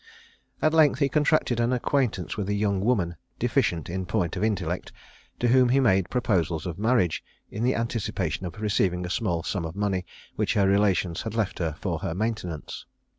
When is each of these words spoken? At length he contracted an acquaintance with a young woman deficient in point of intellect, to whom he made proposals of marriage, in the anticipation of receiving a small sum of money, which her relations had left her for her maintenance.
At 0.63 0.73
length 0.73 0.97
he 0.97 1.09
contracted 1.09 1.59
an 1.59 1.71
acquaintance 1.71 2.35
with 2.35 2.49
a 2.49 2.55
young 2.55 2.79
woman 2.83 3.17
deficient 3.37 3.87
in 3.87 4.07
point 4.07 4.35
of 4.35 4.43
intellect, 4.43 4.91
to 5.39 5.49
whom 5.49 5.69
he 5.69 5.79
made 5.79 6.09
proposals 6.09 6.65
of 6.65 6.79
marriage, 6.79 7.23
in 7.51 7.61
the 7.63 7.75
anticipation 7.75 8.47
of 8.47 8.59
receiving 8.59 9.05
a 9.05 9.11
small 9.11 9.43
sum 9.43 9.63
of 9.63 9.75
money, 9.75 10.07
which 10.35 10.55
her 10.55 10.67
relations 10.67 11.21
had 11.21 11.35
left 11.35 11.59
her 11.59 11.75
for 11.79 11.99
her 11.99 12.15
maintenance. 12.15 12.87